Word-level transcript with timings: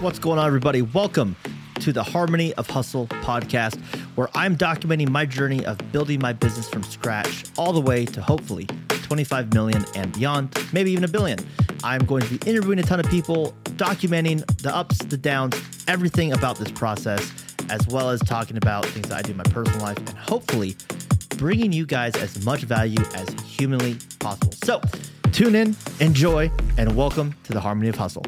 What's 0.00 0.20
going 0.20 0.38
on, 0.38 0.46
everybody? 0.46 0.80
Welcome 0.80 1.34
to 1.80 1.92
the 1.92 2.04
Harmony 2.04 2.54
of 2.54 2.70
Hustle 2.70 3.08
podcast, 3.08 3.84
where 4.14 4.28
I'm 4.32 4.56
documenting 4.56 5.08
my 5.08 5.26
journey 5.26 5.66
of 5.66 5.76
building 5.90 6.20
my 6.20 6.32
business 6.32 6.68
from 6.68 6.84
scratch 6.84 7.46
all 7.58 7.72
the 7.72 7.80
way 7.80 8.04
to 8.04 8.22
hopefully 8.22 8.66
25 8.90 9.52
million 9.52 9.84
and 9.96 10.12
beyond, 10.12 10.56
maybe 10.72 10.92
even 10.92 11.02
a 11.02 11.08
billion. 11.08 11.40
I'm 11.82 12.04
going 12.04 12.22
to 12.22 12.38
be 12.38 12.48
interviewing 12.48 12.78
a 12.78 12.84
ton 12.84 13.00
of 13.00 13.06
people, 13.06 13.56
documenting 13.70 14.46
the 14.62 14.72
ups, 14.72 14.98
the 14.98 15.16
downs, 15.16 15.56
everything 15.88 16.32
about 16.32 16.58
this 16.58 16.70
process, 16.70 17.32
as 17.68 17.84
well 17.88 18.10
as 18.10 18.20
talking 18.20 18.56
about 18.56 18.86
things 18.86 19.08
that 19.08 19.18
I 19.18 19.22
do 19.22 19.32
in 19.32 19.36
my 19.36 19.44
personal 19.44 19.80
life, 19.80 19.98
and 19.98 20.10
hopefully 20.10 20.76
bringing 21.38 21.72
you 21.72 21.86
guys 21.86 22.14
as 22.14 22.44
much 22.44 22.60
value 22.60 23.02
as 23.16 23.28
humanly 23.40 23.96
possible. 24.20 24.52
So, 24.62 24.80
tune 25.32 25.56
in, 25.56 25.74
enjoy, 25.98 26.52
and 26.76 26.94
welcome 26.94 27.34
to 27.42 27.52
the 27.52 27.60
Harmony 27.60 27.88
of 27.88 27.96
Hustle. 27.96 28.24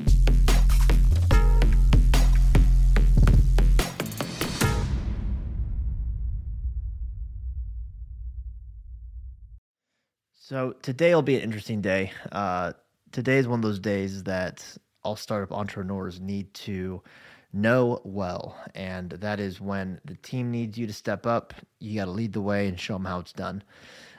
So 10.51 10.75
today 10.83 11.15
will 11.15 11.23
be 11.23 11.37
an 11.37 11.43
interesting 11.43 11.81
day. 11.81 12.11
Uh, 12.33 12.73
today 13.13 13.39
is 13.39 13.47
one 13.47 13.61
of 13.61 13.63
those 13.63 13.79
days 13.79 14.25
that 14.25 14.77
all 15.05 15.15
startup 15.15 15.57
entrepreneurs 15.57 16.19
need 16.19 16.53
to 16.55 17.05
know 17.53 18.01
well, 18.03 18.59
and 18.75 19.11
that 19.11 19.39
is 19.39 19.61
when 19.61 20.01
the 20.05 20.17
team 20.17 20.51
needs 20.51 20.77
you 20.77 20.89
to 20.89 20.93
step 20.93 21.25
up. 21.25 21.55
You 21.79 22.01
got 22.01 22.07
to 22.07 22.11
lead 22.11 22.33
the 22.33 22.41
way 22.41 22.67
and 22.67 22.81
show 22.81 22.95
them 22.95 23.05
how 23.05 23.21
it's 23.21 23.33
done. 23.33 23.63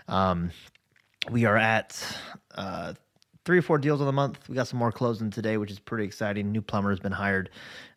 Um, 0.07 0.51
we 1.29 1.43
are 1.43 1.57
at 1.57 2.01
uh, 2.55 2.93
three 3.43 3.57
or 3.57 3.61
four 3.61 3.77
deals 3.77 3.99
on 3.99 4.07
the 4.07 4.13
month. 4.13 4.47
We 4.47 4.55
got 4.55 4.69
some 4.69 4.79
more 4.79 4.93
closing 4.93 5.31
today, 5.31 5.57
which 5.57 5.69
is 5.69 5.79
pretty 5.79 6.05
exciting. 6.05 6.49
New 6.49 6.61
plumber 6.61 6.91
has 6.91 6.99
been 7.01 7.11
hired, 7.11 7.49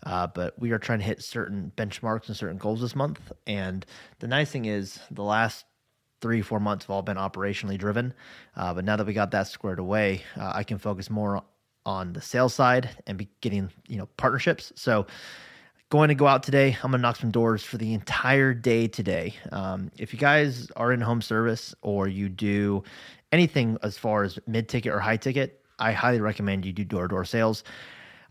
uh, 0.06 0.26
but 0.26 0.58
we 0.58 0.72
are 0.72 0.80
trying 0.80 0.98
to 0.98 1.04
hit 1.04 1.22
certain 1.22 1.70
benchmarks 1.76 2.26
and 2.26 2.36
certain 2.36 2.58
goals 2.58 2.80
this 2.80 2.96
month. 2.96 3.20
And 3.46 3.86
the 4.18 4.26
nice 4.26 4.50
thing 4.50 4.64
is, 4.64 4.98
the 5.12 5.22
last 5.22 5.66
three, 6.20 6.42
four 6.42 6.60
months 6.60 6.84
have 6.84 6.90
all 6.90 7.02
been 7.02 7.16
operationally 7.16 7.78
driven. 7.78 8.14
Uh, 8.56 8.74
but 8.74 8.84
now 8.84 8.96
that 8.96 9.06
we 9.06 9.12
got 9.12 9.30
that 9.32 9.46
squared 9.48 9.78
away, 9.78 10.22
uh, 10.36 10.52
I 10.54 10.62
can 10.64 10.78
focus 10.78 11.10
more 11.10 11.42
on 11.86 12.12
the 12.12 12.20
sales 12.20 12.54
side 12.54 12.90
and 13.06 13.18
be 13.18 13.28
getting, 13.40 13.70
you 13.86 13.98
know, 13.98 14.08
partnerships. 14.16 14.72
So 14.74 15.06
going 15.90 16.08
to 16.08 16.14
go 16.14 16.26
out 16.26 16.42
today. 16.42 16.76
I'm 16.82 16.90
to 16.92 16.98
knock 16.98 17.16
some 17.16 17.30
doors 17.30 17.62
for 17.62 17.76
the 17.76 17.92
entire 17.92 18.54
day 18.54 18.88
today. 18.88 19.34
Um, 19.52 19.90
if 19.98 20.12
you 20.12 20.18
guys 20.18 20.70
are 20.76 20.92
in 20.92 21.00
home 21.00 21.22
service 21.22 21.74
or 21.82 22.08
you 22.08 22.28
do 22.28 22.82
anything 23.32 23.78
as 23.82 23.98
far 23.98 24.24
as 24.24 24.38
mid 24.46 24.68
ticket 24.68 24.92
or 24.92 25.00
high 25.00 25.18
ticket, 25.18 25.60
I 25.78 25.92
highly 25.92 26.20
recommend 26.20 26.64
you 26.64 26.72
do 26.72 26.84
door 26.84 27.02
to 27.02 27.08
door 27.08 27.24
sales. 27.24 27.64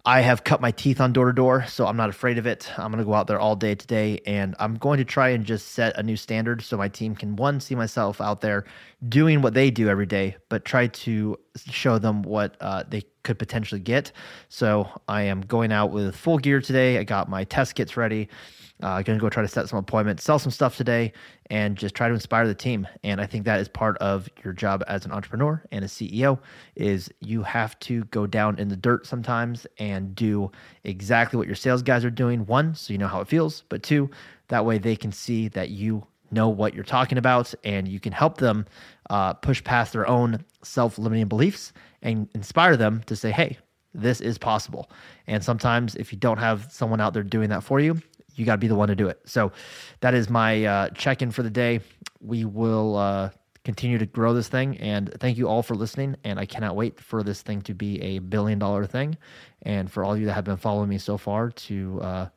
I 0.05 0.19
have 0.19 0.43
cut 0.43 0.59
my 0.59 0.71
teeth 0.71 0.99
on 0.99 1.13
door 1.13 1.27
to 1.27 1.33
door, 1.33 1.65
so 1.65 1.87
I'm 1.87 1.95
not 1.95 2.09
afraid 2.09 2.37
of 2.37 2.45
it. 2.45 2.69
I'm 2.77 2.91
going 2.91 2.97
to 2.97 3.05
go 3.05 3.13
out 3.13 3.27
there 3.27 3.39
all 3.39 3.55
day 3.55 3.73
today, 3.73 4.19
and 4.25 4.53
I'm 4.59 4.75
going 4.75 4.97
to 4.97 5.05
try 5.05 5.29
and 5.29 5.45
just 5.45 5.69
set 5.69 5.97
a 5.97 6.03
new 6.03 6.17
standard 6.17 6.61
so 6.61 6.75
my 6.75 6.89
team 6.89 7.15
can, 7.15 7.37
one, 7.37 7.61
see 7.61 7.73
myself 7.73 8.19
out 8.19 8.41
there 8.41 8.65
doing 9.07 9.41
what 9.41 9.53
they 9.53 9.71
do 9.71 9.87
every 9.87 10.05
day, 10.05 10.35
but 10.49 10.65
try 10.65 10.87
to 10.87 11.39
show 11.55 11.99
them 11.99 12.21
what 12.21 12.57
uh, 12.59 12.83
they 12.85 13.03
could 13.23 13.39
potentially 13.39 13.79
get. 13.79 14.11
So 14.49 14.89
I 15.07 15.21
am 15.21 15.39
going 15.39 15.71
out 15.71 15.91
with 15.91 16.17
full 16.17 16.37
gear 16.37 16.59
today. 16.59 16.97
I 16.97 17.05
got 17.05 17.29
my 17.29 17.45
test 17.45 17.75
kits 17.75 17.95
ready. 17.95 18.27
Uh, 18.81 19.01
going 19.01 19.17
to 19.17 19.21
go 19.21 19.29
try 19.29 19.41
to 19.41 19.47
set 19.47 19.69
some 19.69 19.79
appointments, 19.79 20.23
sell 20.23 20.39
some 20.39 20.51
stuff 20.51 20.75
today, 20.75 21.13
and 21.49 21.77
just 21.77 21.95
try 21.95 22.07
to 22.07 22.13
inspire 22.13 22.47
the 22.47 22.55
team. 22.55 22.85
And 23.03 23.21
I 23.21 23.25
think 23.25 23.45
that 23.45 23.59
is 23.59 23.69
part 23.69 23.97
of 23.99 24.27
your 24.43 24.51
job 24.51 24.83
as 24.87 25.05
an 25.05 25.11
entrepreneur 25.11 25.63
and 25.71 25.85
a 25.85 25.87
CEO 25.87 26.39
is 26.75 27.09
you 27.21 27.43
have 27.43 27.79
to 27.81 28.03
go 28.05 28.27
down 28.27 28.59
in 28.59 28.67
the 28.67 28.75
dirt 28.75 29.05
sometimes 29.05 29.65
and 29.77 30.13
do 30.15 30.51
exactly 30.83 31.37
what 31.37 31.47
your 31.47 31.55
sales 31.55 31.81
guys 31.81 32.03
are 32.03 32.09
doing. 32.09 32.45
One, 32.45 32.75
so 32.75 32.91
you 32.91 32.97
know 32.97 33.07
how 33.07 33.21
it 33.21 33.27
feels, 33.27 33.63
but 33.69 33.83
two, 33.83 34.09
that 34.49 34.65
way 34.65 34.79
they 34.79 34.95
can 34.95 35.11
see 35.11 35.47
that 35.49 35.69
you 35.69 36.05
know 36.31 36.49
what 36.49 36.73
you're 36.73 36.83
talking 36.83 37.17
about 37.17 37.53
and 37.63 37.87
you 37.87 37.99
can 37.99 38.11
help 38.11 38.37
them 38.37 38.65
uh, 39.09 39.33
push 39.33 39.63
past 39.63 39.93
their 39.93 40.07
own 40.07 40.43
self-limiting 40.63 41.27
beliefs 41.27 41.71
and 42.01 42.27
inspire 42.33 42.75
them 42.75 43.01
to 43.05 43.15
say, 43.15 43.31
hey, 43.31 43.57
this 43.93 44.21
is 44.21 44.37
possible. 44.37 44.89
And 45.27 45.43
sometimes 45.43 45.95
if 45.95 46.11
you 46.11 46.17
don't 46.17 46.39
have 46.39 46.71
someone 46.71 46.99
out 46.99 47.13
there 47.13 47.23
doing 47.23 47.49
that 47.49 47.63
for 47.63 47.79
you, 47.79 48.01
you 48.35 48.45
got 48.45 48.53
to 48.53 48.59
be 48.59 48.67
the 48.67 48.75
one 48.75 48.87
to 48.89 48.95
do 48.95 49.07
it. 49.07 49.19
So 49.25 49.51
that 50.01 50.13
is 50.13 50.29
my 50.29 50.65
uh, 50.65 50.89
check 50.89 51.21
in 51.21 51.31
for 51.31 51.43
the 51.43 51.49
day. 51.49 51.81
We 52.19 52.45
will 52.45 52.95
uh, 52.95 53.29
continue 53.63 53.97
to 53.97 54.05
grow 54.05 54.33
this 54.33 54.47
thing. 54.47 54.77
And 54.77 55.13
thank 55.19 55.37
you 55.37 55.47
all 55.47 55.63
for 55.63 55.75
listening. 55.75 56.15
And 56.23 56.39
I 56.39 56.45
cannot 56.45 56.75
wait 56.75 56.99
for 56.99 57.23
this 57.23 57.41
thing 57.41 57.61
to 57.63 57.73
be 57.73 58.01
a 58.01 58.19
billion 58.19 58.59
dollar 58.59 58.85
thing. 58.85 59.17
And 59.61 59.91
for 59.91 60.03
all 60.03 60.17
you 60.17 60.25
that 60.27 60.33
have 60.33 60.45
been 60.45 60.57
following 60.57 60.89
me 60.89 60.97
so 60.97 61.17
far 61.17 61.49
to, 61.49 61.99
uh, 62.01 62.29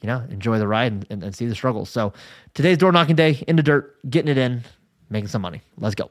you 0.00 0.06
know, 0.08 0.24
enjoy 0.30 0.58
the 0.58 0.66
ride 0.66 0.92
and, 0.92 1.06
and, 1.10 1.24
and 1.24 1.34
see 1.34 1.46
the 1.46 1.54
struggles. 1.54 1.90
So 1.90 2.12
today's 2.54 2.78
door 2.78 2.92
knocking 2.92 3.16
day 3.16 3.44
in 3.46 3.56
the 3.56 3.62
dirt, 3.62 3.98
getting 4.10 4.30
it 4.30 4.38
in, 4.38 4.62
making 5.10 5.28
some 5.28 5.42
money. 5.42 5.62
Let's 5.76 5.94
go. 5.94 6.10